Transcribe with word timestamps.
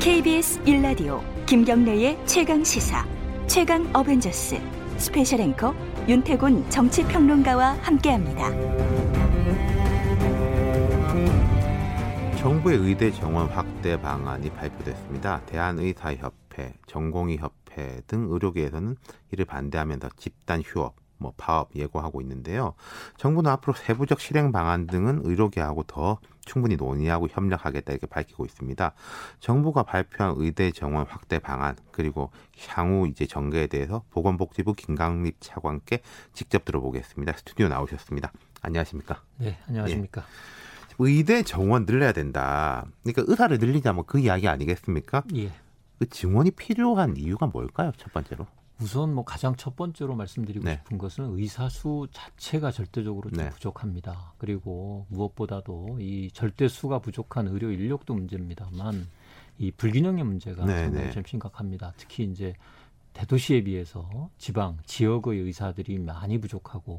KBS 0.00 0.62
1라디오 0.62 1.20
김경래의 1.44 2.18
최강 2.24 2.64
시사 2.64 3.06
최강 3.46 3.86
어벤져스 3.94 4.58
스페셜 4.96 5.42
앵커 5.42 5.74
윤태곤 6.08 6.70
정치평론가와 6.70 7.76
함께합니다. 7.82 8.48
정부의 12.38 12.78
의대 12.78 13.10
정원 13.12 13.48
확대 13.48 14.00
방안이 14.00 14.48
발표됐습니다. 14.48 15.42
대한의사협회, 15.44 16.72
전공의협회 16.86 18.00
등 18.06 18.26
의료계에서는 18.30 18.96
이를 19.32 19.44
반대하면서 19.44 20.08
집단 20.16 20.62
휴업, 20.62 20.96
뭐 21.18 21.34
파업 21.36 21.76
예고하고 21.76 22.22
있는데요. 22.22 22.72
정부는 23.18 23.50
앞으로 23.50 23.74
세부적 23.74 24.18
실행 24.20 24.50
방안 24.50 24.86
등은 24.86 25.20
의료계하고 25.24 25.82
더 25.82 26.18
충분히 26.50 26.74
논의하고 26.74 27.28
협력하겠다 27.30 27.92
이렇게 27.92 28.08
밝히고 28.08 28.44
있습니다. 28.44 28.92
정부가 29.38 29.84
발표한 29.84 30.34
의대 30.36 30.72
정원 30.72 31.06
확대 31.06 31.38
방안 31.38 31.76
그리고 31.92 32.32
향후 32.66 33.06
이제 33.06 33.24
전개에 33.24 33.68
대해서 33.68 34.02
보건복지부 34.10 34.74
김강립 34.74 35.36
차관께 35.38 36.00
직접 36.32 36.64
들어보겠습니다. 36.64 37.34
스튜디오 37.36 37.68
나오셨습니다. 37.68 38.32
안녕하십니까? 38.62 39.22
네, 39.36 39.58
안녕하십니까? 39.68 40.22
예. 40.22 40.24
의대 40.98 41.44
정원 41.44 41.86
늘려야 41.86 42.10
된다. 42.12 42.84
그러니까 43.04 43.22
의사를 43.28 43.56
늘리자 43.56 43.92
뭐 43.92 44.04
그 44.04 44.18
이야기 44.18 44.48
아니겠습니까? 44.48 45.22
예. 45.36 45.52
그 46.00 46.08
증원이 46.08 46.50
필요한 46.50 47.16
이유가 47.16 47.46
뭘까요? 47.46 47.92
첫 47.96 48.12
번째로. 48.12 48.46
우선 48.80 49.14
뭐 49.14 49.24
가장 49.24 49.54
첫 49.56 49.76
번째로 49.76 50.14
말씀드리고 50.14 50.64
네. 50.64 50.76
싶은 50.76 50.98
것은 50.98 51.38
의사 51.38 51.68
수 51.68 52.06
자체가 52.12 52.70
절대적으로 52.70 53.30
좀 53.30 53.44
네. 53.44 53.50
부족합니다. 53.50 54.34
그리고 54.38 55.06
무엇보다도 55.08 55.98
이 56.00 56.30
절대 56.32 56.66
수가 56.68 57.00
부족한 57.00 57.48
의료 57.48 57.70
인력도 57.70 58.14
문제입니다만 58.14 59.08
이 59.58 59.70
불균형의 59.70 60.24
문제가 60.24 60.64
네, 60.64 60.84
정말 60.84 61.04
네. 61.04 61.10
좀 61.10 61.22
심각합니다. 61.26 61.92
특히 61.96 62.24
이제 62.24 62.54
대도시에 63.12 63.62
비해서 63.64 64.30
지방 64.38 64.78
지역의 64.86 65.38
의사들이 65.40 65.98
많이 65.98 66.38
부족하고 66.38 66.98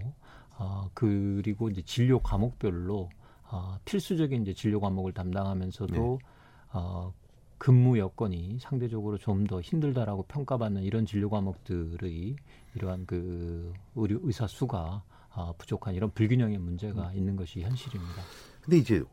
어, 0.58 0.89
그리고 0.94 1.70
이제 1.70 1.81
진료 1.81 2.20
과목별로 2.20 3.09
어, 3.50 3.77
필수적인 3.86 4.44
이제 4.44 4.53
진료 4.53 4.80
과목을 4.80 5.14
담당하면서도 5.14 6.20
네. 6.22 6.27
어, 6.73 7.14
근무 7.62 8.00
여건이 8.00 8.58
상대적으로 8.59 9.20
좀 9.20 9.45
더 9.45 9.62
힘들다라고 9.62 10.23
평가받는 10.23 10.81
이런 10.81 11.06
진료 11.06 11.30
과목들의 11.30 12.36
이러한 12.76 13.06
그 13.06 13.72
의료 13.95 14.20
의사 14.23 14.48
수가 14.48 15.04
아, 15.30 15.54
부족한 15.58 15.94
이런 15.94 16.09
불균형의 16.12 16.58
문제가 16.58 17.09
음. 17.09 17.16
있는 17.16 17.36
것이 17.36 17.62
현실입니다. 17.62 18.22
근데 18.62 18.78
이제 18.78 19.04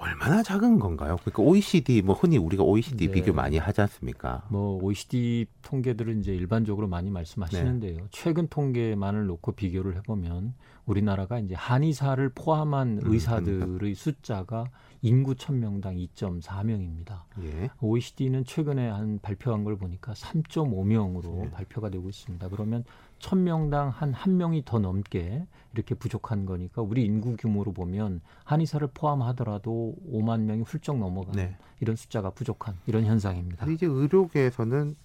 얼마나 0.00 0.42
작은 0.42 0.78
건가요? 0.78 1.18
그러니까 1.20 1.42
OECD 1.42 2.00
뭐 2.00 2.14
흔히 2.14 2.38
우리가 2.38 2.62
OECD 2.62 3.08
네. 3.08 3.12
비교 3.12 3.34
많이 3.34 3.58
하지 3.58 3.82
않습니까? 3.82 4.46
뭐 4.48 4.82
OECD 4.82 5.46
통계들은 5.60 6.20
이제 6.20 6.34
일반적으로 6.34 6.88
많이 6.88 7.10
말씀하시는데요. 7.10 7.96
네. 7.96 8.04
최근 8.10 8.48
통계만을 8.48 9.26
놓고 9.26 9.52
비교를 9.52 9.96
해보면 9.96 10.54
우리나라가 10.86 11.38
이제 11.38 11.54
한의사를 11.54 12.30
포함한 12.30 13.00
음, 13.04 13.12
의사들의 13.12 13.94
숫자가 13.94 14.64
인구 15.02 15.34
1000명당 15.34 15.96
2.4명입니다. 16.14 17.22
예. 17.42 17.70
OECD는 17.80 18.44
최근에 18.44 18.88
한 18.88 19.18
발표한 19.20 19.64
걸 19.64 19.76
보니까 19.76 20.14
3.5명으로 20.14 21.42
네. 21.44 21.50
발표가 21.50 21.90
되고 21.90 22.08
있습니다. 22.08 22.48
그러면 22.48 22.84
1000명당 23.20 23.92
한 23.92 24.12
한 24.12 24.36
명이 24.36 24.64
더 24.64 24.78
넘게 24.78 25.46
이렇게 25.72 25.94
부족한 25.94 26.46
거니까 26.46 26.82
우리 26.82 27.04
인구 27.04 27.36
규모로 27.36 27.72
보면 27.72 28.20
한의사를 28.44 28.86
포함하더라도 28.92 29.94
5만 30.10 30.40
명이 30.40 30.62
훌쩍 30.62 30.98
넘어가는 30.98 31.32
네. 31.36 31.56
이런 31.80 31.96
숫자가 31.96 32.30
부족한 32.30 32.76
이런 32.86 33.04
현상입니다. 33.04 33.66
이제 33.66 33.86
의료계에서는 33.86 34.96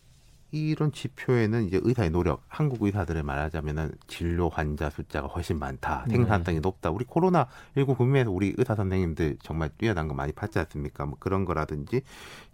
이런 0.51 0.91
지표에는 0.91 1.65
이제 1.65 1.81
의사의 1.83 2.11
노력, 2.11 2.43
한국 2.47 2.83
의사들을 2.83 3.21
말하자면은 3.23 3.91
진료 4.07 4.47
환자 4.47 4.89
숫자가 4.89 5.27
훨씬 5.27 5.59
많다, 5.59 6.05
네. 6.07 6.15
생산성이 6.15 6.61
높다. 6.61 6.91
우리 6.91 7.03
코로나 7.03 7.47
19 7.75 7.95
국면에서 7.95 8.31
우리 8.31 8.53
의사 8.57 8.73
선생님들 8.75 9.37
정말 9.43 9.69
뛰어난 9.77 10.07
거 10.07 10.13
많이 10.13 10.31
봤지 10.31 10.57
않습니까? 10.59 11.05
뭐 11.05 11.17
그런 11.19 11.43
거라든지 11.45 12.01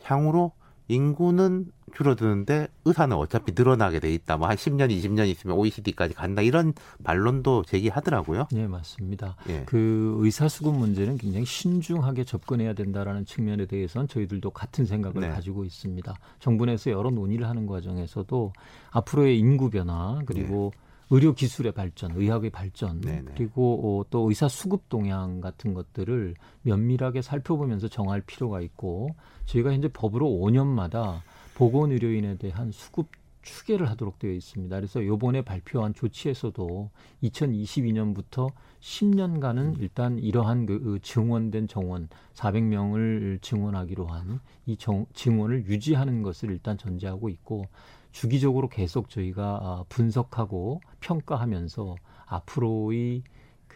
향후로 0.04 0.52
인구는 0.88 1.72
줄어드는데 1.94 2.68
의사는 2.86 3.16
어차피 3.16 3.54
늘어나게 3.56 4.00
돼 4.00 4.14
있다. 4.14 4.38
뭐 4.38 4.48
한 4.48 4.58
10년, 4.58 4.90
20년 4.90 5.28
있으면 5.28 5.58
OECD까지 5.58 6.14
간다. 6.14 6.42
이런 6.42 6.74
반론도 7.04 7.64
제기하더라고요. 7.64 8.48
네, 8.52 8.68
맞습니다. 8.68 9.36
예. 9.50 9.64
그 9.66 10.16
의사 10.20 10.48
수급 10.48 10.76
문제는 10.76 11.18
굉장히 11.18 11.46
신중하게 11.46 12.24
접근해야 12.26 12.74
된다라는 12.74 13.26
측면에 13.26 13.66
대해서는 13.66 14.08
저희들도 14.08 14.50
같은 14.52 14.86
생각을 14.86 15.22
네. 15.22 15.30
가지고 15.30 15.64
있습니다. 15.64 16.14
정부 16.40 16.66
내에서 16.66 16.92
여러 16.92 17.10
논의를 17.10 17.48
하는 17.48 17.66
과정에서도 17.66 18.54
앞으로의 18.92 19.40
인구 19.40 19.70
변화 19.70 20.22
그리고 20.26 20.72
의료 21.14 21.34
기술의 21.34 21.74
발전, 21.74 22.12
의학의 22.16 22.52
발전, 22.52 23.02
네, 23.02 23.22
네. 23.22 23.34
그리고 23.36 24.00
어, 24.00 24.06
또 24.10 24.30
의사 24.30 24.48
수급 24.48 24.88
동향 24.88 25.42
같은 25.42 25.74
것들을 25.74 26.36
면밀하게 26.62 27.22
살펴보면서 27.22 27.90
정할 27.90 28.22
필요가 28.22 28.62
있고 28.62 29.10
저희가 29.46 29.74
현재 29.74 29.90
법으로 29.90 30.26
5년마다 30.28 31.20
보건 31.62 31.92
의료인에 31.92 32.38
대한 32.38 32.72
수급 32.72 33.10
추계를 33.44 33.88
하도록 33.92 34.18
되어 34.18 34.32
있습니다. 34.32 34.76
그래서 34.76 35.06
요번에 35.06 35.44
발표한 35.44 35.94
조치에서도 35.94 36.90
2022년부터 37.22 38.52
10년간은 38.80 39.80
일단 39.80 40.18
이러한 40.18 40.66
그, 40.66 40.80
그 40.80 41.00
증원된 41.04 41.68
정원 41.68 42.10
400명을 42.34 43.44
증원하기로 43.44 44.08
한 44.08 44.40
이 44.66 44.78
증원을 45.14 45.66
유지하는 45.66 46.24
것을 46.24 46.50
일단 46.50 46.78
전제하고 46.78 47.30
있고 47.30 47.66
주기적으로 48.12 48.68
계속 48.68 49.10
저희가 49.10 49.60
아, 49.62 49.86
분석하고 49.90 50.82
평가하면서 51.00 51.96
앞으로의 52.26 53.24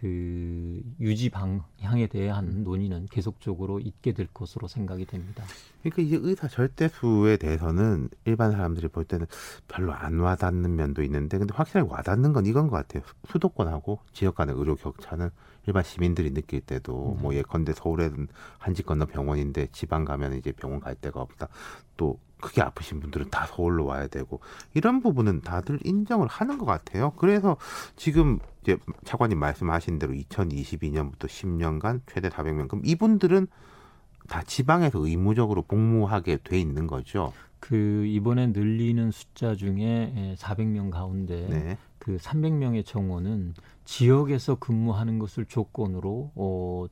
그 0.06 0.84
유지 1.00 1.32
방향에 1.32 2.06
대한 2.06 2.64
논의는 2.64 3.08
계속적으로 3.10 3.80
있게 3.80 4.12
될 4.12 4.28
것으로 4.28 4.68
생각이 4.68 5.08
됩니다. 5.08 5.44
그러니까 5.82 6.04
이제 6.04 6.20
의사 6.22 6.48
절대수에 6.48 7.38
대해서는 7.38 8.10
일반 8.26 8.52
사람들이 8.52 8.88
볼 8.90 9.04
때는 9.04 9.26
별로 9.68 9.94
안 9.94 10.20
와닿는 10.20 10.76
면도 10.76 11.02
있는데 11.02 11.40
근데 11.40 11.56
확실하게 11.56 11.90
와닿는 11.90 12.34
건 12.34 12.46
이건 12.46 12.68
것 12.68 12.76
같아요. 12.76 13.02
수도권하고 13.30 13.98
지역 14.14 14.36
간의 14.36 14.54
의료 14.56 14.76
격차는 14.76 15.32
일반 15.66 15.84
시민들이 15.84 16.32
느낄 16.36 16.62
때도 16.62 17.14
네. 17.16 17.22
뭐 17.24 17.34
예컨대 17.34 17.74
서울에는 17.74 18.28
한 18.60 18.76
집 18.76 18.86
건너 18.86 19.08
병원인데 19.08 19.70
지방 19.72 20.06
가면 20.06 20.34
이제 20.36 20.52
병원 20.52 20.80
갈 20.82 20.94
데가 20.94 21.20
없다. 21.20 21.48
또 21.98 22.20
크게 22.46 22.62
아프신 22.62 23.00
분들은 23.00 23.32
다 23.32 23.48
서울로 23.48 23.86
와야 23.86 24.06
되고 24.06 24.40
이런 24.76 25.02
부분은 25.02 25.42
다들 25.42 25.80
인정을 25.84 26.28
하는 26.28 26.60
것 26.60 26.66
같아요. 26.66 27.12
그래서 27.18 27.58
지금 27.96 28.38
이제 28.62 28.78
차관님 29.04 29.40
말씀하신 29.40 29.98
대로 29.98 30.14
2022년부터 30.14 31.26
10년간 31.26 32.02
최대 32.06 32.30
400명. 32.30 32.68
그럼 32.68 32.84
이분들은 32.86 33.48
다 34.28 34.44
지방에서 34.44 35.00
의무적으로 35.00 35.64
복무하게 35.64 36.38
돼 36.44 36.60
있는 36.60 36.86
거죠. 36.86 37.34
그 37.60 38.06
이번에 38.06 38.48
늘리는 38.48 39.10
숫자 39.10 39.56
중에 39.56 40.36
400명 40.38 40.92
가운데 40.92 41.48
네. 41.50 41.78
그 41.98 42.18
300명의 42.18 42.86
정원은 42.86 43.56
지역에서 43.86 44.56
근무하는 44.56 45.18
것을 45.18 45.46
조건으로 45.46 46.32
어, 46.36 46.86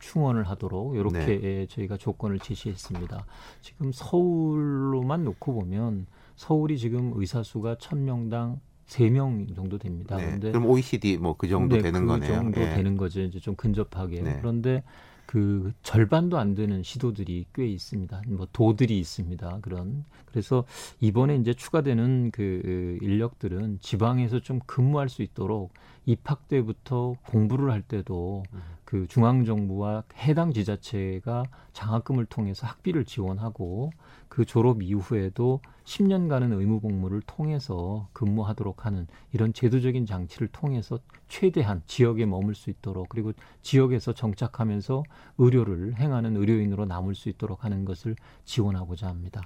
충원을 0.00 0.44
하도록 0.44 0.94
이렇게 0.96 1.18
네. 1.18 1.40
예, 1.42 1.66
저희가 1.66 1.96
조건을 1.96 2.38
제시했습니다. 2.38 3.24
지금 3.60 3.92
서울로만 3.92 5.24
놓고 5.24 5.54
보면 5.54 6.06
서울이 6.36 6.78
지금 6.78 7.12
의사 7.16 7.42
수가 7.42 7.76
1000명당 7.76 8.58
3명 8.86 9.54
정도 9.54 9.76
됩니다. 9.78 10.16
네. 10.16 10.24
그런데 10.26 10.50
그럼 10.52 10.66
OECD 10.66 11.18
뭐 11.18 11.34
그 11.34 11.46
정도 11.48 11.76
네, 11.76 11.82
되는 11.82 12.00
그 12.02 12.06
거네요. 12.06 12.32
정도 12.32 12.60
예. 12.62 12.74
되는 12.74 12.96
거죠. 12.96 13.20
이제 13.20 13.38
좀 13.38 13.54
근접하게. 13.54 14.22
네. 14.22 14.36
그런데 14.40 14.82
그 15.26 15.72
절반도 15.82 16.38
안 16.38 16.54
되는 16.54 16.82
시도들이 16.82 17.44
꽤 17.52 17.66
있습니다. 17.66 18.22
뭐 18.28 18.48
도들이 18.50 18.98
있습니다. 18.98 19.58
그런 19.60 20.06
그래서 20.24 20.64
이번에 21.00 21.36
이제 21.36 21.52
추가되는 21.52 22.30
그 22.30 22.96
인력들은 23.02 23.78
지방에서 23.82 24.40
좀 24.40 24.58
근무할 24.64 25.10
수 25.10 25.20
있도록 25.22 25.74
입학 26.06 26.48
때부터 26.48 27.14
공부를 27.26 27.70
할 27.70 27.82
때도 27.82 28.42
음. 28.54 28.60
그 28.88 29.06
중앙 29.06 29.44
정부와 29.44 30.04
해당 30.16 30.50
지자체가 30.50 31.44
장학금을 31.74 32.24
통해서 32.24 32.66
학비를 32.66 33.04
지원하고 33.04 33.90
그 34.30 34.46
졸업 34.46 34.82
이후에도 34.82 35.60
10년간은 35.84 36.58
의무 36.58 36.80
복무를 36.80 37.20
통해서 37.26 38.08
근무하도록 38.14 38.86
하는 38.86 39.06
이런 39.34 39.52
제도적인 39.52 40.06
장치를 40.06 40.48
통해서 40.48 40.98
최대한 41.28 41.82
지역에 41.84 42.24
머물 42.24 42.54
수 42.54 42.70
있도록 42.70 43.10
그리고 43.10 43.34
지역에서 43.60 44.14
정착하면서 44.14 45.02
의료를 45.36 45.96
행하는 45.98 46.38
의료인으로 46.38 46.86
남을 46.86 47.14
수 47.14 47.28
있도록 47.28 47.66
하는 47.66 47.84
것을 47.84 48.16
지원하고자 48.46 49.06
합니다. 49.06 49.42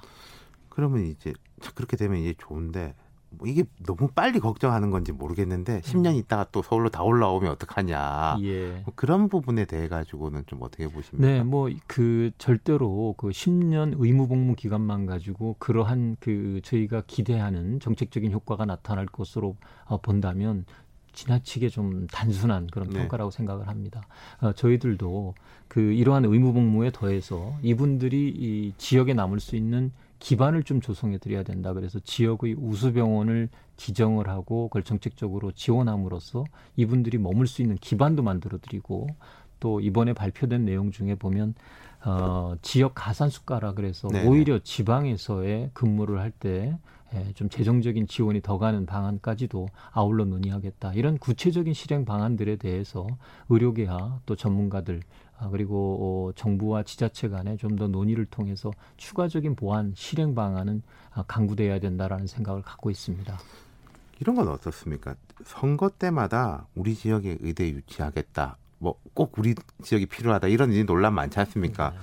그러면 0.69 1.05
이제 1.07 1.33
그렇게 1.75 1.97
되면 1.97 2.19
이제 2.19 2.33
좋은데 2.39 2.95
뭐 3.39 3.49
이게 3.49 3.65
너무 3.85 4.09
빨리 4.09 4.39
걱정하는 4.41 4.91
건지 4.91 5.13
모르겠는데 5.13 5.81
10년 5.81 6.17
있다가 6.17 6.47
또 6.53 6.63
서울로 6.63 6.89
다 6.89 7.03
올라오면 7.03 7.51
어떡하냐. 7.53 8.39
예. 8.43 8.83
뭐 8.85 8.93
그런 8.95 9.29
부분에 9.29 9.65
대해 9.65 9.89
가지고는 9.89 10.45
좀 10.47 10.61
어떻게 10.63 10.89
보십니까? 10.89 11.27
네, 11.27 11.43
뭐 11.43 11.69
그 11.87 12.31
절대로 12.39 13.15
그 13.17 13.29
10년 13.29 13.95
의무 13.99 14.29
복무 14.29 14.55
기간만 14.55 15.07
가지고 15.07 15.57
그러한 15.59 16.17
그 16.21 16.61
저희가 16.65 17.03
기대하는 17.07 17.81
정책적인 17.81 18.33
효과가 18.33 18.65
나타날 18.65 19.07
것으로 19.07 19.57
어, 19.85 20.01
본다면 20.01 20.65
지나치게 21.13 21.69
좀 21.69 22.07
단순한 22.07 22.69
그런 22.69 22.89
네. 22.89 23.01
평가라고 23.01 23.31
생각을 23.31 23.69
합니다. 23.69 24.03
어, 24.41 24.53
저희들도 24.53 25.35
그 25.69 25.81
이러한 25.81 26.25
의무 26.25 26.53
복무에 26.53 26.91
더해서 26.91 27.55
이분들이 27.63 28.29
이 28.29 28.73
지역에 28.79 29.13
남을 29.13 29.41
수 29.41 29.57
있는 29.57 29.93
기반을 30.23 30.63
좀 30.63 30.81
조성해 30.81 31.19
드려야 31.19 31.43
된다. 31.43 31.73
그래서 31.73 31.99
지역의 31.99 32.55
우수병원을 32.55 33.49
지정을 33.77 34.29
하고 34.29 34.69
그걸 34.69 34.85
정책적으로 34.85 35.51
지원함으로써 35.51 36.45
이분들이 36.77 37.19
머물 37.19 37.49
수 37.49 37.61
있는 37.61 37.77
기반도 37.77 38.23
만들어 38.23 38.59
드리고 38.59 39.09
또 39.59 39.81
이번에 39.81 40.13
발표된 40.13 40.65
내용 40.65 40.93
중에 40.93 41.17
보면 41.17 41.55
어, 42.05 42.55
지역 42.63 42.95
가산 42.95 43.31
수가라 43.31 43.75
그래서 43.75 44.07
네 44.09 44.25
오히려 44.25 44.61
지방에서의 44.61 45.71
근무를 45.75 46.21
할때 46.21 46.79
예, 47.15 47.33
좀 47.35 47.49
재정적인 47.49 48.07
지원이 48.07 48.41
더 48.43 48.59
가는 48.59 48.87
방안까지도 48.87 49.69
아울러 49.91 50.25
논의하겠다. 50.25 50.95
이런 50.95 51.19
구체적인 51.19 51.75
실행 51.75 52.05
방안들에 52.05 52.57
대해서 52.57 53.07
의료계와 53.51 54.21
또 54.25 54.35
전문가들 54.35 55.01
아, 55.01 55.22
그리고 55.51 56.29
어, 56.29 56.33
정부와 56.35 56.83
지자체 56.85 57.29
간에 57.29 57.57
좀 57.57 57.77
더 57.77 57.89
논의를 57.89 58.27
통해서 58.27 58.71
추가적인 58.97 59.55
보완 59.57 59.93
실행 59.97 60.35
방안은 60.35 60.83
아, 61.15 61.23
강구돼야 61.27 61.79
된다라는 61.81 62.27
생각을 62.27 62.63
갖고 62.63 62.91
있습니다. 62.91 63.39
이런 64.21 64.37
건 64.37 64.49
어떻습니까? 64.49 65.15
선거 65.45 65.89
때마다 65.89 66.67
우리 66.75 66.95
지역에 66.95 67.39
의대 67.41 67.69
유치하겠다. 67.69 68.57
뭐 68.79 68.95
꼭 69.15 69.39
우리 69.39 69.55
지역이 69.83 70.07
필요하다. 70.07 70.49
이런 70.49 70.71
논란 70.87 71.15
많지 71.15 71.39
않습니까? 71.41 71.91
네. 71.91 71.97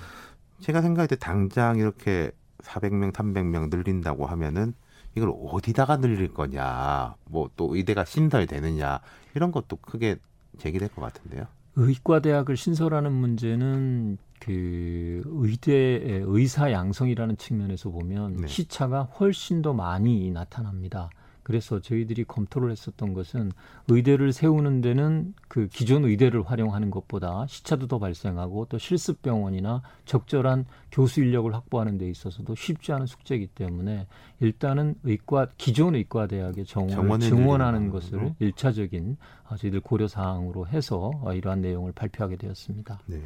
제가 0.61 0.81
생각할 0.81 1.07
때 1.07 1.15
당장 1.15 1.77
이렇게 1.77 2.31
400명, 2.63 3.13
300명 3.13 3.69
늘린다고 3.69 4.25
하면은 4.27 4.73
이걸 5.15 5.31
어디다가 5.33 5.97
늘릴 5.97 6.33
거냐, 6.33 7.15
뭐 7.25 7.49
또 7.55 7.75
의대가 7.75 8.05
신설되느냐 8.05 8.99
이런 9.35 9.51
것도 9.51 9.77
크게 9.77 10.17
제기될 10.59 10.89
것 10.89 11.01
같은데요. 11.01 11.45
의과대학을 11.79 12.57
신설하는 12.57 13.11
문제는 13.11 14.17
그 14.39 15.21
의대 15.25 16.21
의사 16.25 16.71
양성이라는 16.71 17.37
측면에서 17.37 17.89
보면 17.89 18.37
네. 18.37 18.47
시차가 18.47 19.03
훨씬 19.03 19.61
더 19.61 19.73
많이 19.73 20.31
나타납니다. 20.31 21.09
그래서 21.49 21.79
저희들이 21.79 22.25
검토를 22.25 22.69
했었던 22.69 23.15
것은 23.15 23.51
의대를 23.87 24.33
세우는 24.33 24.81
데는 24.81 25.33
그 25.47 25.67
기존 25.67 26.05
의대를 26.05 26.43
활용하는 26.43 26.91
것보다 26.91 27.47
시차도 27.47 27.87
더 27.87 27.97
발생하고 27.97 28.67
또 28.69 28.77
실습 28.77 29.23
병원이나 29.23 29.81
적절한 30.05 30.67
교수 30.91 31.21
인력을 31.21 31.51
확보하는 31.51 31.97
데 31.97 32.07
있어서도 32.07 32.53
쉽지 32.53 32.91
않은 32.91 33.07
숙제이기 33.07 33.47
때문에 33.47 34.05
일단은 34.41 34.93
의과 35.01 35.47
기존 35.57 35.95
의과 35.95 36.27
대학의 36.27 36.65
정원을 36.65 37.19
증원하는 37.19 37.89
것을 37.89 38.35
일차적인 38.37 39.17
아, 39.47 39.57
저희들 39.57 39.79
고려 39.79 40.07
사항으로 40.07 40.67
해서 40.67 41.09
아, 41.25 41.33
이러한 41.33 41.61
내용을 41.61 41.93
발표하게 41.93 42.35
되었습니다. 42.35 42.99
네. 43.07 43.23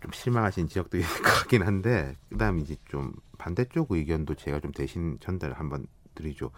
좀 0.00 0.12
실망하신 0.12 0.68
지역도 0.68 0.98
있을 0.98 1.22
것 1.24 1.28
같긴 1.28 1.64
한데 1.64 2.14
그다음 2.28 2.60
이제 2.60 2.76
좀 2.88 3.12
반대쪽 3.36 3.90
의견도 3.90 4.36
제가 4.36 4.60
좀 4.60 4.70
대신 4.70 5.16
전달 5.18 5.52
한번 5.54 5.86
드리죠. 6.18 6.50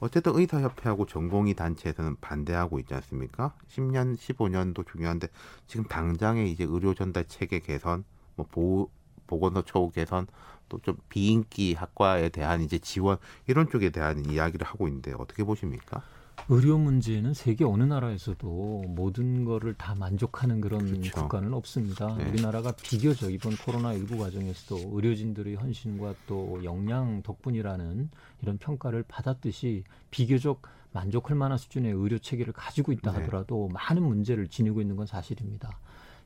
어쨌든 0.00 0.36
의사협회하고 0.36 1.04
전공의 1.06 1.54
단체에서는 1.54 2.16
반대하고 2.20 2.78
있지 2.78 2.94
않습니까? 2.94 3.52
10년, 3.68 4.16
15년도 4.16 4.86
중요한데 4.86 5.28
지금 5.66 5.84
당장에 5.84 6.46
이제 6.46 6.64
의료 6.64 6.94
전달 6.94 7.26
체계 7.26 7.58
개선, 7.60 8.04
뭐 8.36 8.46
보호, 8.50 8.88
보건소 9.26 9.62
처우 9.62 9.90
개선, 9.90 10.26
또 10.70 10.78
좀 10.78 10.96
비인기 11.08 11.74
학과에 11.74 12.28
대한 12.30 12.62
이제 12.62 12.78
지원 12.78 13.18
이런 13.46 13.68
쪽에 13.68 13.90
대한 13.90 14.24
이야기를 14.24 14.66
하고 14.66 14.86
있는데 14.88 15.12
어떻게 15.18 15.44
보십니까? 15.44 16.02
의료 16.48 16.78
문제는 16.78 17.34
세계 17.34 17.64
어느 17.64 17.82
나라에서도 17.84 18.84
모든 18.88 19.44
거를 19.44 19.74
다 19.74 19.94
만족하는 19.94 20.60
그런 20.60 20.86
그렇죠. 20.86 21.12
국가는 21.12 21.52
없습니다. 21.54 22.16
네. 22.16 22.28
우리나라가 22.28 22.72
비교적 22.72 23.32
이번 23.32 23.54
코로나19 23.54 24.18
과정에서도 24.18 24.90
의료진들의 24.96 25.54
헌신과 25.54 26.14
또 26.26 26.62
역량 26.64 27.22
덕분이라는 27.22 28.10
이런 28.42 28.58
평가를 28.58 29.04
받았듯이 29.06 29.84
비교적 30.10 30.62
만족할 30.92 31.36
만한 31.36 31.56
수준의 31.58 31.92
의료 31.92 32.18
체계를 32.18 32.52
가지고 32.52 32.92
있다 32.92 33.12
네. 33.12 33.18
하더라도 33.18 33.68
네. 33.68 33.74
많은 33.74 34.02
문제를 34.02 34.48
지니고 34.48 34.80
있는 34.80 34.96
건 34.96 35.06
사실입니다. 35.06 35.78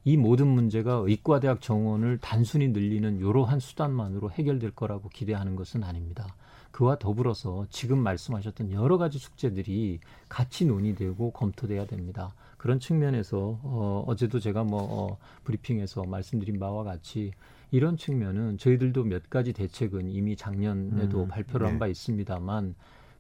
이 0.07 0.17
모든 0.17 0.49
문제가 0.49 1.03
의과대학 1.07 1.63
정원을 1.63 2.19
단순히 2.19 2.69
늘리는 2.69 3.19
이러한 3.19 3.59
수단만으로 3.59 4.31
해결될 4.31 4.73
거라고 4.73 5.09
기대하는 5.09 5.57
것은 5.57 5.83
아닙니다. 5.83 6.27
그와 6.75 6.99
더불어서 6.99 7.67
지금 7.71 7.99
말씀하셨던 7.99 8.73
여러 8.73 8.99
가지 8.99 9.17
숙제들이 9.17 10.01
같이 10.29 10.67
논의되고 10.67 11.31
검토돼야 11.31 11.87
됩니다. 11.87 12.35
그런 12.57 12.81
측면에서 12.81 13.61
어, 13.63 14.03
어제도 14.09 14.41
제가 14.41 14.65
뭐 14.65 14.83
어, 14.83 15.19
브리핑에서 15.45 16.03
말씀드린 16.03 16.59
바와 16.59 16.83
같이 16.83 17.31
이런 17.71 17.97
측면은 17.97 18.59
저희들도 18.59 19.05
몇 19.05 19.31
가지 19.31 19.53
대책은 19.53 20.09
이미 20.09 20.35
작년에도 20.35 21.23
음, 21.23 21.29
발표를 21.29 21.67
네. 21.67 21.71
한바 21.71 21.87
있습니다만 21.87 22.75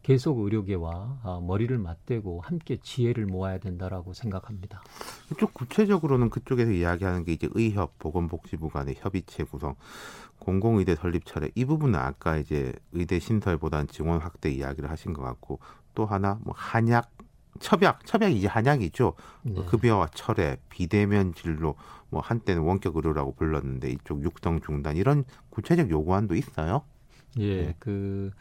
계속 0.05 0.39
의료계와 0.41 1.21
어, 1.23 1.41
머리를 1.41 1.77
맞대고 1.79 2.43
함께 2.43 2.77
지혜를 2.77 3.25
모아야 3.25 3.56
된다라고 3.59 4.12
생각합니다. 4.12 4.83
좀 5.39 5.49
구체적으로는 5.55 6.29
그쪽에서 6.29 6.71
이야기하는 6.71 7.25
게 7.25 7.33
이제 7.33 7.49
의협, 7.53 7.99
보건복지부 7.99 8.69
간의 8.69 8.97
협의체 8.99 9.45
구성, 9.45 9.75
공공의대 10.41 10.95
설립 10.97 11.25
차례 11.25 11.51
이 11.55 11.65
부분은 11.65 11.99
아까 11.99 12.37
이제 12.37 12.75
의대 12.93 13.19
신설보다는 13.19 13.87
증원 13.89 14.21
확대 14.21 14.51
이야기를 14.51 14.91
하신 14.91 15.15
것 15.15 15.23
같고 15.23 15.59
또 15.95 16.05
하나 16.05 16.39
뭐 16.43 16.53
한약 16.55 17.11
첩약, 17.61 18.05
첩약 18.05 18.33
이제 18.33 18.47
한약이죠. 18.47 19.15
네. 19.43 19.65
급여와 19.65 20.09
철회, 20.12 20.59
비대면 20.69 21.35
진로, 21.35 21.77
뭐 22.11 22.21
한때는 22.21 22.62
원격 22.62 22.97
의료라고 22.97 23.37
불렀는데 23.37 23.91
이쪽 23.91 24.23
육성 24.23 24.61
중단 24.61 24.97
이런 24.97 25.25
구체적 25.51 25.89
요구안도 25.89 26.35
있어요. 26.35 26.83
예, 27.39 27.67
네. 27.67 27.75
그 27.79 28.33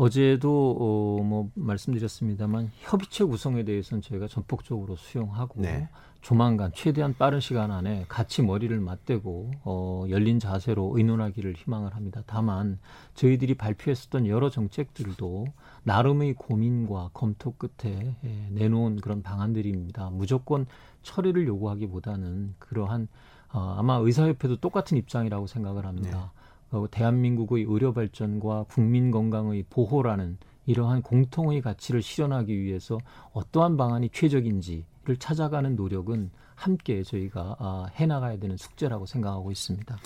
어제도 0.00 0.76
어, 0.80 1.22
뭐 1.22 1.50
말씀드렸습니다만 1.52 2.70
협의체 2.78 3.24
구성에 3.24 3.64
대해서는 3.64 4.00
저희가 4.00 4.28
전폭적으로 4.28 4.96
수용하고 4.96 5.60
네. 5.60 5.90
조만간 6.22 6.72
최대한 6.74 7.14
빠른 7.14 7.38
시간 7.38 7.70
안에 7.70 8.06
같이 8.08 8.40
머리를 8.40 8.80
맞대고 8.80 9.50
어, 9.62 10.06
열린 10.08 10.38
자세로 10.38 10.94
의논하기를 10.96 11.52
희망을 11.52 11.94
합니다. 11.94 12.22
다만 12.24 12.78
저희들이 13.12 13.56
발표했었던 13.56 14.26
여러 14.26 14.48
정책들도 14.48 15.48
나름의 15.82 16.32
고민과 16.32 17.10
검토 17.12 17.52
끝에 17.52 18.16
예, 18.24 18.48
내놓은 18.52 19.02
그런 19.02 19.22
방안들입니다. 19.22 20.08
무조건 20.12 20.64
처리를 21.02 21.46
요구하기보다는 21.46 22.54
그러한 22.58 23.06
어, 23.52 23.74
아마 23.76 23.96
의사협회도 23.96 24.56
똑같은 24.56 24.96
입장이라고 24.96 25.46
생각을 25.46 25.84
합니다. 25.84 26.32
네. 26.34 26.39
어, 26.70 26.86
대한민국의 26.90 27.64
의료 27.68 27.92
발전과 27.92 28.66
국민 28.68 29.10
건강의 29.10 29.64
보호라는 29.70 30.38
이러한 30.66 31.02
공통의 31.02 31.62
가치를 31.62 32.02
실현하기 32.02 32.56
위해서 32.60 32.98
어떠한 33.32 33.76
방안이 33.76 34.10
최적인지를 34.10 35.16
찾아가는 35.18 35.74
노력은 35.74 36.30
함께 36.54 37.02
저희가 37.02 37.56
아, 37.58 37.86
해나가야 37.94 38.38
되는 38.38 38.56
숙제라고 38.56 39.06
생각하고 39.06 39.50
있습니다. 39.50 39.96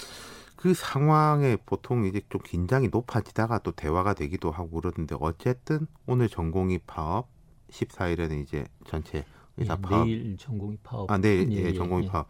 그 0.56 0.72
상황에 0.72 1.56
보통 1.66 2.06
이제 2.06 2.22
좀 2.30 2.40
긴장이 2.42 2.88
높아지다가 2.88 3.58
또 3.58 3.72
대화가 3.72 4.14
되기도 4.14 4.50
하고 4.50 4.80
그러는데 4.80 5.16
어쨌든 5.20 5.86
오늘 6.06 6.28
전공의 6.28 6.80
파업 6.86 7.28
14일에는 7.70 8.42
이제 8.42 8.64
전체 8.86 9.26
의사 9.56 9.74
예, 9.74 9.82
파업 9.82 10.06
내일 10.06 10.36
전공의 10.38 10.78
파업 10.82 11.10
아 11.10 11.18
내일 11.18 11.52
예, 11.52 11.56
예, 11.56 11.64
예 11.66 11.72
전공의 11.74 12.06
예. 12.06 12.08
파업 12.08 12.28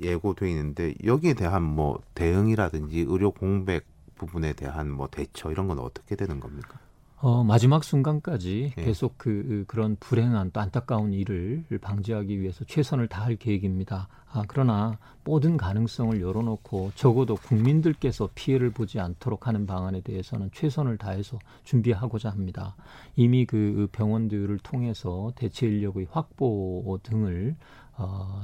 예고돼 0.00 0.48
있는데 0.50 0.94
여기에 1.04 1.34
대한 1.34 1.62
뭐 1.62 2.00
대응이라든지 2.14 3.06
의료 3.08 3.30
공백 3.30 3.84
부분에 4.16 4.52
대한 4.52 4.90
뭐 4.90 5.08
대처 5.08 5.50
이런 5.50 5.66
건 5.68 5.78
어떻게 5.78 6.16
되는 6.16 6.40
겁니까? 6.40 6.78
어, 7.22 7.44
마지막 7.44 7.84
순간까지 7.84 8.72
예. 8.76 8.82
계속 8.82 9.16
그, 9.16 9.44
그 9.46 9.64
그런 9.68 9.96
불행한 10.00 10.50
또 10.52 10.60
안타까운 10.60 11.12
일을 11.12 11.64
방지하기 11.80 12.40
위해서 12.40 12.64
최선을 12.64 13.06
다할 13.06 13.36
계획입니다. 13.36 14.08
아, 14.32 14.42
그러나 14.48 14.98
모든 15.22 15.56
가능성을 15.56 16.20
열어놓고 16.20 16.92
적어도 16.96 17.36
국민들께서 17.36 18.28
피해를 18.34 18.70
보지 18.70 18.98
않도록 18.98 19.46
하는 19.46 19.66
방안에 19.66 20.00
대해서는 20.00 20.50
최선을 20.52 20.98
다해서 20.98 21.38
준비하고자 21.62 22.28
합니다. 22.30 22.74
이미 23.14 23.46
그 23.46 23.88
병원들을 23.92 24.58
통해서 24.58 25.32
대체 25.36 25.68
인력의 25.68 26.08
확보 26.10 26.98
등을 27.04 27.54
어, 27.98 28.42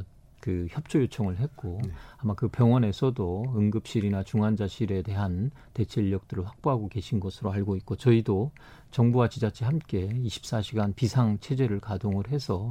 그그 0.49 0.67
협조 0.71 1.03
요청을 1.03 1.39
했고 1.39 1.79
네. 1.85 1.91
아마 2.17 2.33
그 2.33 2.49
병원에서도 2.49 3.53
응급실이나 3.55 4.23
중환자실에 4.23 5.03
대한 5.03 5.51
대체 5.75 6.01
인력들을 6.01 6.47
확보하고 6.47 6.89
계신 6.89 7.21
것으로 7.21 7.53
알고 7.53 7.77
있고 7.77 7.97
저희도 7.97 8.51
정부와 8.91 9.29
지자체 9.29 9.67
함께 9.67 10.09
24시간 10.09 10.95
비상 10.97 11.39
체제를 11.41 11.81
가동을 11.81 12.29
해서 12.29 12.71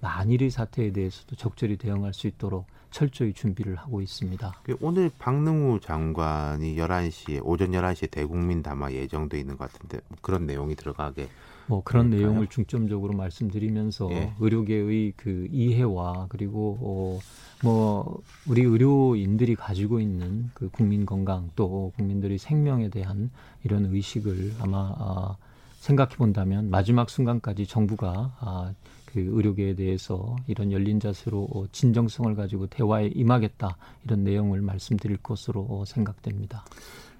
만일의 0.00 0.48
사태에 0.48 0.92
대해서도 0.92 1.36
적절히 1.36 1.76
대응할 1.76 2.14
수 2.14 2.26
있도록 2.28 2.66
철저히 2.90 3.34
준비를 3.34 3.76
하고 3.76 4.00
있습니다. 4.00 4.60
그 4.62 4.76
오늘 4.80 5.10
박능우 5.18 5.80
장관이 5.80 6.76
11시에 6.76 7.40
오전 7.44 7.72
11시에 7.72 8.10
대국민 8.10 8.62
담화 8.62 8.90
예정돼 8.90 9.38
있는 9.38 9.58
것 9.58 9.70
같은데 9.70 10.00
그런 10.22 10.46
내용이 10.46 10.74
들어가게 10.76 11.28
뭐 11.68 11.82
그런 11.84 12.10
될까요? 12.10 12.30
내용을 12.30 12.46
중점적으로 12.48 13.12
말씀드리면서 13.14 14.10
예. 14.10 14.32
의료계의 14.40 15.12
그 15.16 15.46
이해와 15.52 16.26
그리고 16.28 16.78
어, 16.80 17.18
뭐 17.62 18.22
우리 18.46 18.62
의료인들이 18.62 19.54
가지고 19.54 20.00
있는 20.00 20.50
그 20.54 20.70
국민 20.70 21.04
건강 21.06 21.50
또 21.54 21.92
국민들의 21.96 22.38
생명에 22.38 22.88
대한 22.88 23.30
이런 23.64 23.86
의식을 23.86 24.54
아마 24.60 24.94
아, 24.98 25.36
생각해 25.80 26.16
본다면 26.16 26.70
마지막 26.70 27.10
순간까지 27.10 27.66
정부가 27.66 28.34
아, 28.40 28.72
그 29.04 29.20
의료계에 29.20 29.74
대해서 29.74 30.36
이런 30.46 30.72
열린 30.72 31.00
자세로 31.00 31.68
진정성을 31.72 32.34
가지고 32.34 32.66
대화에 32.66 33.08
임하겠다 33.08 33.76
이런 34.04 34.24
내용을 34.24 34.60
말씀드릴 34.62 35.18
것으로 35.18 35.84
생각됩니다. 35.86 36.64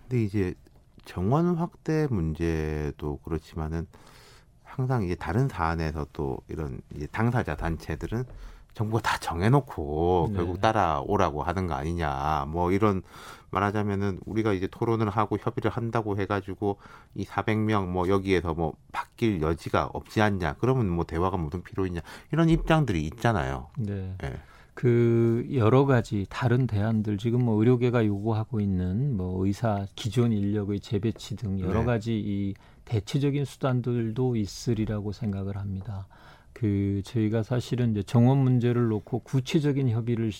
근데 0.08 0.24
이제 0.24 0.54
정원 1.04 1.54
확대 1.56 2.06
문제도 2.10 3.18
그렇지만은 3.24 3.86
항상 4.78 5.02
이제 5.02 5.16
다른 5.16 5.48
사안에서도 5.48 6.38
이런 6.46 6.80
이제 6.94 7.08
당사자 7.10 7.56
단체들은 7.56 8.24
정부가 8.74 9.02
다 9.02 9.18
정해놓고 9.18 10.28
네. 10.30 10.36
결국 10.36 10.60
따라오라고 10.60 11.42
하는 11.42 11.66
거 11.66 11.74
아니냐. 11.74 12.46
뭐 12.46 12.70
이런 12.70 13.02
말하자면은 13.50 14.20
우리가 14.24 14.52
이제 14.52 14.68
토론을 14.68 15.10
하고 15.10 15.36
협의를 15.36 15.72
한다고 15.72 16.16
해가지고 16.16 16.76
이 17.16 17.24
400명 17.24 17.88
뭐 17.88 18.08
여기에서 18.08 18.54
뭐 18.54 18.74
바뀔 18.92 19.42
여지가 19.42 19.90
없지 19.92 20.22
않냐. 20.22 20.54
그러면 20.60 20.88
뭐 20.88 21.04
대화가 21.04 21.36
무슨 21.36 21.64
필요 21.64 21.84
있냐. 21.84 22.00
이런 22.30 22.48
입장들이 22.48 23.04
있잖아요. 23.04 23.66
네. 23.78 24.14
네. 24.18 24.36
그 24.74 25.44
여러 25.54 25.86
가지 25.86 26.24
다른 26.30 26.68
대안들 26.68 27.18
지금 27.18 27.44
뭐 27.44 27.58
의료계가 27.58 28.06
요구하고 28.06 28.60
있는 28.60 29.16
뭐 29.16 29.44
의사 29.44 29.86
기존 29.96 30.30
인력의 30.30 30.78
재배치 30.78 31.34
등 31.34 31.58
여러 31.58 31.80
네. 31.80 31.86
가지 31.86 32.16
이 32.16 32.54
대체적인 32.88 33.44
수단들도 33.44 34.36
있으리라고 34.36 35.12
생각을 35.12 35.58
합니다. 35.58 36.06
그 36.54 37.02
저희가 37.04 37.42
사실은 37.42 37.90
이제 37.90 38.02
정원 38.02 38.38
문제를 38.38 38.88
놓고 38.88 39.20
구체적인 39.20 39.90
협의를 39.90 40.32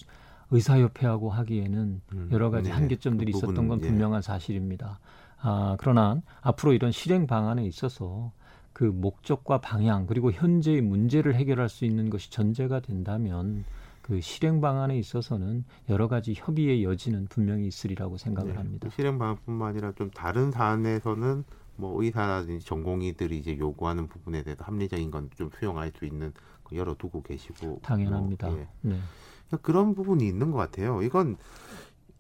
의사협회하고 0.51 1.29
하기에는 1.29 2.01
음, 2.13 2.29
여러 2.33 2.49
가지 2.51 2.71
네. 2.71 2.75
한계점들이 2.75 3.33
그 3.33 3.39
있었던 3.39 3.69
건 3.69 3.81
예. 3.83 3.87
분명한 3.87 4.23
사실입니다. 4.23 4.99
아, 5.41 5.77
그러나 5.79 6.23
앞으로 6.41 6.73
이런 6.73 6.91
실행 6.91 7.27
방안에 7.27 7.67
있어서 7.67 8.33
그 8.73 8.85
목적과 8.85 9.61
방향 9.61 10.07
그리고 10.07 10.33
현재의 10.33 10.81
문제를 10.81 11.35
해결할 11.35 11.69
수 11.69 11.85
있는 11.85 12.09
것이 12.09 12.31
전제가 12.31 12.81
된다면 12.81 13.65
그 14.01 14.23
실행 14.23 14.63
방안에 14.63 14.99
있어서는 14.99 15.65
여러 15.91 16.09
가지 16.09 16.33
협의의 16.35 16.83
여지는 16.83 17.27
분명히 17.29 17.67
있으리라고 17.67 18.17
생각을 18.17 18.53
네. 18.53 18.57
합니다. 18.57 18.89
실행 18.97 19.19
방안뿐만 19.19 19.69
아니라 19.69 19.93
좀 19.93 20.11
다른 20.11 20.51
사안에서는 20.51 21.45
뭐 21.79 22.03
의사라든지 22.03 22.67
전공의들이 22.67 23.39
이제 23.39 23.57
요구하는 23.57 24.09
부분에 24.09 24.43
대해서 24.43 24.65
합리적인 24.65 25.11
건 25.13 25.31
좀 25.37 25.51
수용할 25.59 25.93
수 25.97 26.05
있는 26.05 26.33
그 26.65 26.77
열어두고 26.77 27.23
계시고 27.23 27.81
당연합니다. 27.83 28.49
뭐, 28.49 28.59
예. 28.59 28.69
네. 28.81 28.99
그러니까 29.47 29.57
그런 29.63 29.95
부분이 29.95 30.27
있는 30.27 30.51
것 30.51 30.59
같아요. 30.59 31.03
이건 31.03 31.37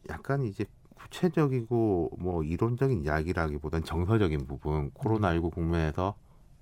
약간 0.08 0.44
이제 0.44 0.64
구체적이고 0.94 2.12
뭐 2.18 2.42
이론적인 2.44 3.04
이야기라기보단 3.04 3.82
정서적인 3.82 4.46
부분 4.46 4.90
코로나19 4.92 5.52
국면에서 5.52 6.14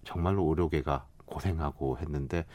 정말로 0.05 0.45
의료계가 0.49 1.07
고생하고 1.27 1.99
했는데 1.99 2.47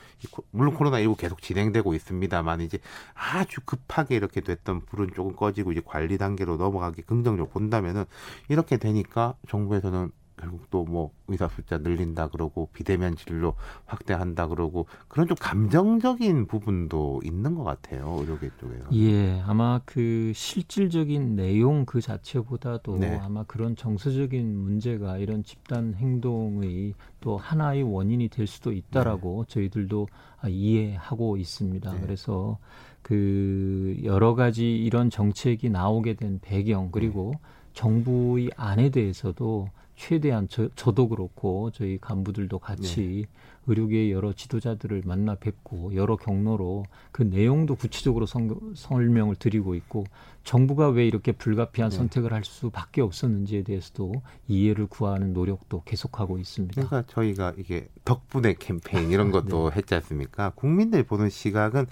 물론 0.51 0.75
코로나19 0.75 1.17
계속 1.17 1.41
진행되고 1.41 1.93
있습니다만 1.93 2.62
이제 2.62 2.79
아주 3.13 3.62
급하게 3.65 4.15
이렇게 4.15 4.41
됐던 4.41 4.86
불은 4.86 5.12
조금 5.13 5.36
꺼지고 5.36 5.74
이제 5.74 5.81
관리 5.86 6.17
단계로 6.17 6.57
넘어가기 6.57 7.03
긍정적으로 7.03 7.50
본다면은 7.50 8.05
이렇게 8.48 8.77
되니까 8.77 9.36
정부에서는 9.50 10.12
결국 10.41 10.69
또 10.69 10.81
뭐 10.91 11.12
의사 11.27 11.48
숫자 11.48 11.77
늘린다 11.77 12.27
그러고 12.29 12.67
비대면 12.74 13.15
진료 13.15 13.53
확대한다 13.86 14.48
그러고 14.48 14.88
그런 15.07 15.27
좀 15.27 15.38
감정적인 15.39 16.48
부분도 16.48 17.21
있는 17.24 17.55
것 17.55 17.63
같아요 17.63 18.17
의료계 18.19 18.50
쪽에요. 18.60 18.83
예, 18.93 19.39
아마 19.45 19.79
그 19.86 20.31
실질적인 20.36 21.36
내용 21.36 21.86
그 21.86 22.01
자체보다도 22.01 22.98
네. 22.98 23.17
아마 23.24 23.43
그런 23.43 23.75
정서적인 23.75 24.57
문제가 24.57 25.17
이런 25.17 25.43
집단 25.43 25.93
행동의 25.93 26.93
또 27.21 27.38
하나의 27.38 27.83
원인이 27.83 28.27
될 28.29 28.48
수도 28.48 28.71
있다라고 28.71 29.45
네. 29.48 29.53
저희들도 29.53 30.07
이해하고 30.48 31.38
있습니다. 31.38 31.93
네. 31.93 32.01
그래서 32.01 32.57
그 33.01 33.98
여러 34.03 34.36
가지 34.36 34.75
이런 34.75 35.10
정책이 35.10 35.69
나오게 35.69 36.15
된 36.15 36.39
배경 36.41 36.91
그리고 36.91 37.31
네. 37.33 37.39
정부의 37.74 38.51
안에 38.57 38.89
대해서도 38.89 39.69
최대한 40.01 40.48
저, 40.50 40.67
저도 40.75 41.10
그렇고 41.10 41.70
저희 41.70 42.00
간부들도 42.00 42.58
같이 42.58 43.27
네. 43.27 43.41
의료계의 43.67 44.12
여러 44.12 44.34
지도자들을 44.34 45.03
만나 45.05 45.36
뵙고 45.36 45.93
여러 45.93 46.15
경로로 46.15 46.86
그 47.12 47.22
내용도 47.22 47.75
구체적으로 47.75 48.25
성, 48.25 48.50
설명을 48.74 49.36
드리고 49.36 49.75
있고 49.75 50.05
정부가 50.43 50.89
왜 50.89 51.05
이렇게 51.05 51.31
불가피한 51.31 51.91
네. 51.91 51.98
선택을 51.98 52.34
할 52.34 52.43
수밖에 52.43 53.01
없었는지에 53.01 53.62
대해서도 53.62 54.24
이해를 54.48 54.88
구하는 54.88 55.34
노력도 55.34 55.84
계속하고 55.86 56.39
있습니다. 56.39 56.84
그러니까 56.84 57.03
저희가 57.13 57.53
이게 57.60 57.88
덕분에 58.03 58.55
캠페인 58.58 59.12
이런 59.12 59.29
것도 59.29 59.70
네. 59.70 59.75
했지 59.77 59.93
않습니까? 59.93 60.50
국민들이 60.55 61.03
보는 61.03 61.29
시각은 61.29 61.86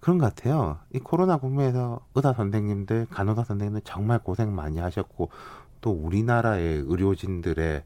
그런 0.00 0.16
것 0.16 0.34
같아요. 0.34 0.78
이 0.94 0.98
코로나 0.98 1.36
국면에서 1.36 2.00
의사 2.14 2.32
선생님들, 2.32 3.08
간호사 3.10 3.44
선생님들 3.44 3.82
정말 3.84 4.18
고생 4.20 4.54
많이 4.54 4.78
하셨고 4.78 5.28
또 5.80 5.90
우리나라의 5.90 6.84
의료진들의 6.86 7.82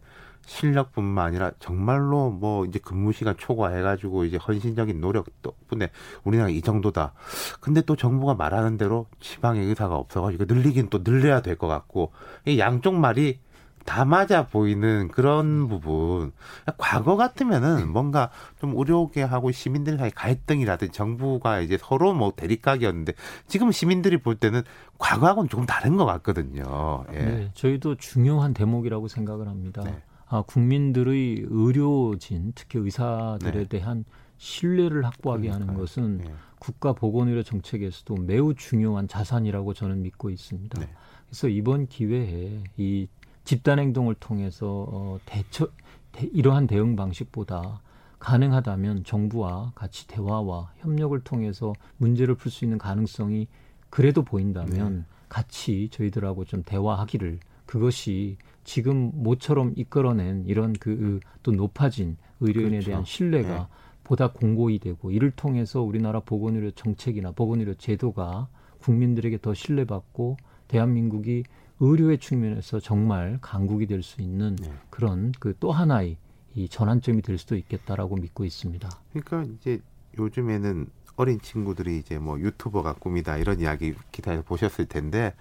실력뿐만 0.47 1.27
아니라 1.27 1.53
정말로 1.59 2.31
뭐 2.31 2.67
이제 2.67 2.79
근무 2.79 3.13
시간 3.13 3.35
초과해가지고 3.39 4.25
이제 4.27 4.37
헌신적인 4.37 5.01
노력 5.01 5.27
덕분에 5.43 5.91
우리나라 6.23 6.51
이 6.51 6.61
정도다. 6.61 7.15
근데 7.61 7.81
또 7.81 7.97
정부가 7.97 8.35
말하는 8.35 8.77
대로 8.77 9.07
지방에 9.21 9.61
의사가 9.61 9.97
없어가지고 9.97 10.45
늘리긴 10.47 10.89
또 10.91 11.03
늘려야 11.03 11.41
될 11.41 11.57
것 11.57 11.67
같고 11.69 12.13
이 12.47 12.59
양쪽 12.59 12.95
말이 12.95 13.39
다 13.85 14.05
맞아 14.05 14.47
보이는 14.47 15.09
그런 15.09 15.69
부분. 15.69 16.33
과거 16.79 17.17
같으면은 17.17 17.93
뭔가 17.93 18.31
좀 18.59 18.75
의료계 18.77 19.23
하고 19.23 19.53
시민들 19.53 19.99
사이 19.99 20.11
갈등이라든지 20.11 20.93
정부가 20.93 21.61
이제 21.61 21.79
서로 21.81 22.15
뭐 22.15 22.33
대립각이었는데 22.35 23.13
지금 23.47 23.73
시민들이 23.73 24.17
볼 24.17 24.37
때는 24.37 24.63
과거하고는 24.99 25.49
조금 25.49 25.67
다른 25.67 25.97
것 25.97 26.05
같거든요. 26.07 27.05
예. 27.13 27.19
네, 27.19 27.51
저희도 27.55 27.97
중요한 27.97 28.55
대목이라고 28.55 29.09
생각을 29.09 29.49
합니다. 29.49 29.83
네. 29.85 30.03
아, 30.27 30.43
국민들의 30.43 31.47
의료진, 31.49 32.53
특히 32.55 32.79
의사들에 32.79 33.53
네. 33.53 33.65
대한 33.69 34.05
신뢰를 34.39 35.05
확보하게 35.05 35.49
그러니까요. 35.49 35.69
하는 35.69 35.81
것은 35.81 36.19
네. 36.19 36.33
국가 36.59 36.93
보건의료 36.93 37.43
정책에서도 37.43 38.17
매우 38.17 38.55
중요한 38.55 39.07
자산이라고 39.07 39.75
저는 39.75 40.03
믿고 40.03 40.31
있습니다. 40.31 40.81
네. 40.81 40.89
그래서 41.29 41.49
이번 41.49 41.87
기회에 41.87 42.63
이 42.77 43.07
집단 43.45 43.79
행동을 43.79 44.15
통해서 44.15 44.87
어, 44.91 45.19
대처 45.27 45.69
대, 46.13 46.29
이러한 46.33 46.67
대응 46.67 46.97
방식보다 46.97 47.81
가능하다면 48.19 49.05
정부와 49.05 49.73
같이 49.75 50.07
대화와 50.09 50.73
협력을 50.79 51.19
통해서 51.21 51.73
문제를 51.99 52.37
풀 52.37 52.51
수 52.51 52.65
있는 52.65 52.79
가능성이 52.79 53.49
그래도 53.91 54.23
보인다면 54.23 54.97
네. 54.97 55.05
같이 55.29 55.89
저희들하고 55.91 56.45
좀 56.47 56.63
대화하기를 56.63 57.39
그것이 57.67 58.37
지금 58.65 59.11
모처럼 59.15 59.75
이끌어낸 59.77 60.45
이런 60.47 60.73
그 60.73 61.21
또 61.45 61.53
높아진 61.53 62.17
의료인에 62.41 62.71
그렇죠. 62.71 62.87
대한 62.87 63.05
신뢰가 63.05 63.49
네. 63.49 63.67
보다 64.03 64.33
공고히 64.33 64.79
되고 64.81 65.13
이를 65.13 65.31
통해서 65.31 65.81
우리나라 65.83 66.21
보건의료 66.21 66.73
정책이나 66.73 67.31
보건의료 67.31 67.75
제도가 67.75 68.49
국민들에게 68.81 69.39
더 69.41 69.55
신뢰받고 69.55 70.37
대한민국이 70.67 71.45
의료의 71.81 72.19
측면에서 72.19 72.81
정말 72.81 73.39
강국이 73.41 73.87
될 73.87 74.03
수 74.03 74.23
있는 74.23 74.57
네. 74.57 74.73
그런 74.91 75.33
그 75.39 75.55
또 75.61 75.73
하나의 75.73 76.17
이 76.55 76.69
전환점이 76.69 77.23
될 77.23 77.37
수도 77.39 77.57
있겠다라고 77.57 78.17
믿고 78.17 78.45
있습니다. 78.45 78.89
그러니까 79.13 79.43
이제 79.55 79.81
요즘에는 80.19 80.87
어린 81.17 81.41
친구들이 81.41 81.99
이제 81.99 82.19
뭐 82.19 82.39
유튜버가 82.39 82.95
꿈이다 82.95 83.39
이런 83.39 83.61
이야기 83.61 83.95
기사에서 84.13 84.43
보셨을 84.43 84.87
텐데 84.87 85.35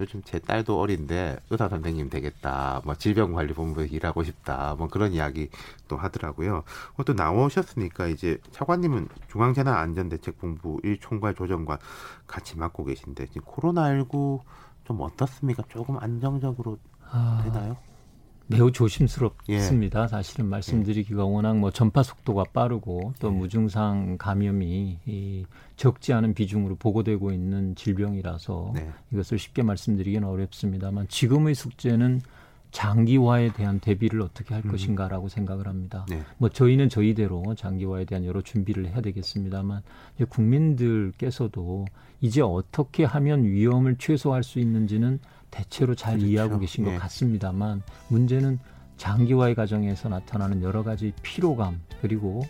요즘 0.00 0.22
제 0.24 0.38
딸도 0.38 0.80
어린데 0.80 1.38
의사 1.50 1.68
선생님 1.68 2.08
되겠다. 2.08 2.80
뭐 2.84 2.94
질병관리본부에서 2.94 3.94
일하고 3.94 4.24
싶다. 4.24 4.74
뭐 4.78 4.88
그런 4.88 5.12
이야기 5.12 5.50
또 5.88 5.96
하더라고요. 5.96 6.64
어, 6.96 7.04
또 7.04 7.12
나오셨으니까 7.12 8.06
이제 8.06 8.38
차관님은 8.50 9.08
중앙재난안전대책본부 9.28 10.80
1총괄 10.82 11.36
조정관 11.36 11.78
같이 12.26 12.56
맡고 12.56 12.84
계신데 12.84 13.26
지금 13.26 13.42
코로나19 13.42 14.40
좀 14.84 15.00
어떻습니까? 15.00 15.62
조금 15.68 15.98
안정적으로 15.98 16.78
아, 17.10 17.42
되나요? 17.44 17.76
매우 18.50 18.72
조심스럽습니다. 18.72 20.08
사실은 20.08 20.46
말씀드리기가 20.46 21.24
워낙 21.24 21.56
뭐 21.56 21.70
전파 21.70 22.02
속도가 22.02 22.44
빠르고 22.52 23.14
또 23.20 23.28
예. 23.28 23.30
무증상 23.30 24.18
감염이 24.18 24.98
이 25.06 25.46
적지 25.76 26.12
않은 26.12 26.34
비중으로 26.34 26.74
보고되고 26.74 27.30
있는 27.30 27.76
질병이라서 27.76 28.72
네. 28.74 28.90
이것을 29.12 29.38
쉽게 29.38 29.62
말씀드리기는 29.62 30.26
어렵습니다만 30.26 31.06
지금의 31.08 31.54
숙제는 31.54 32.22
장기화에 32.72 33.52
대한 33.52 33.80
대비를 33.80 34.22
어떻게 34.22 34.54
할 34.54 34.64
음. 34.64 34.70
것인가라고 34.70 35.28
생각을 35.28 35.66
합니다. 35.66 36.06
네. 36.08 36.22
뭐 36.38 36.48
저희는 36.48 36.88
저희대로 36.88 37.54
장기화에 37.56 38.04
대한 38.04 38.24
여러 38.24 38.40
준비를 38.42 38.86
해야 38.86 39.00
되겠습니다만 39.00 39.82
국민들께서도 40.28 41.86
이제 42.20 42.42
어떻게 42.42 43.04
하면 43.04 43.44
위험을 43.44 43.96
최소화할 43.98 44.42
수 44.42 44.58
있는지는 44.58 45.20
대체로 45.50 45.94
잘 45.94 46.14
그렇죠. 46.14 46.30
이해하고 46.30 46.58
계신 46.58 46.84
것 46.84 46.92
예. 46.92 46.96
같습니다만 46.96 47.82
문제는 48.08 48.58
장기화의 48.98 49.54
과정에서 49.54 50.08
나타나는 50.08 50.62
여러 50.62 50.84
가지 50.84 51.12
피로감 51.22 51.80
그리고 52.00 52.42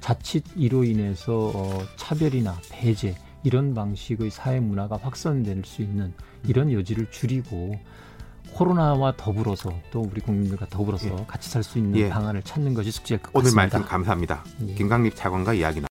자칫 0.00 0.44
이로 0.54 0.84
인해서 0.84 1.50
어, 1.54 1.82
차별이나 1.96 2.54
배제 2.70 3.14
이런 3.42 3.74
방식의 3.74 4.30
사회 4.30 4.60
문화가 4.60 4.98
확산될 4.98 5.62
수 5.64 5.82
있는 5.82 6.12
이런 6.46 6.70
여지를 6.70 7.10
줄이고 7.10 7.78
코로나와 8.54 9.12
더불어서 9.16 9.72
또 9.90 10.00
우리 10.10 10.20
국민들과 10.20 10.66
더불어서 10.70 11.26
같이 11.26 11.50
살 11.50 11.62
수 11.64 11.78
있는 11.78 11.98
예. 11.98 12.08
방안을 12.08 12.42
찾는 12.42 12.74
것이 12.74 12.90
숙제일 12.90 13.20
것 13.20 13.30
오늘 13.34 13.44
같습니다. 13.46 13.62
말씀 13.78 13.82
감사합니다. 13.88 14.44
예. 14.68 14.74
김강립 14.74 15.16
차관과 15.16 15.54
이야기 15.54 15.80
나. 15.80 15.88